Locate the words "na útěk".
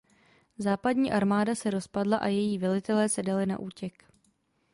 3.45-4.05